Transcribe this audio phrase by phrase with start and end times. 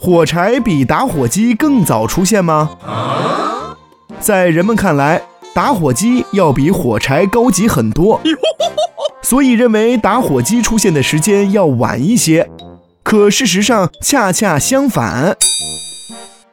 [0.00, 2.70] 火柴比打火机更早出现吗？
[4.20, 5.22] 在人们看来，
[5.52, 8.20] 打火机要比火柴高级很多，
[9.22, 12.48] 所以认为打火机出现的时间要晚一些。
[13.02, 15.36] 可事实上恰恰相反，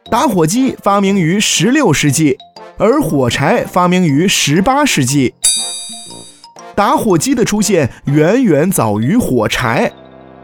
[0.10, 2.38] 打火机发明于16世纪，
[2.78, 5.36] 而火柴发明于18世纪。
[6.74, 9.92] 打火机的出现远远早于火柴。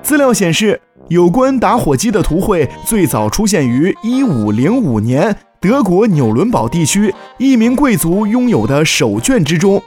[0.02, 9.82] 资料显示，有关打火机的图绘最早出现于1505年德国纽伦堡地区一名贵族拥有的手卷之中。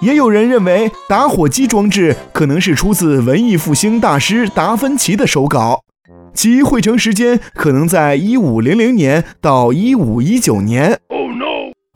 [0.00, 5.82] 也有人认为，打火机装置可能是出自文艺复兴大师达芬奇的手稿，
[6.32, 11.00] 其绘成时间可能在1500年到1519年。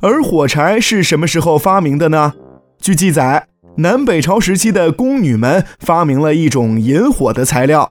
[0.01, 2.33] 而火柴是什么时候发明的呢？
[2.81, 3.47] 据记载。
[3.79, 7.91] 南北朝时期的宫女们发明了一种引火的材料，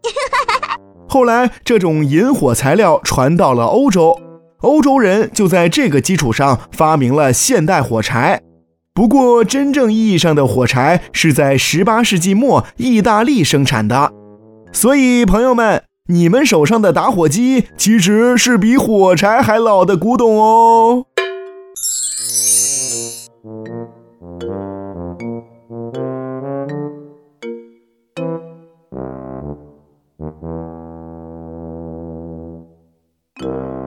[1.10, 4.16] 后来这种引火材料传到了欧洲，
[4.60, 8.42] 欧洲人就在这个基础上发明了现代火柴。
[8.94, 14.12] 不过，真正意义上的火柴是在18世纪末意大利生产的，
[14.72, 21.06] 所以朋友们，你们手上的打火机其实是比火柴还老的古董哦。
[25.02, 25.22] Thank
[33.42, 33.81] you.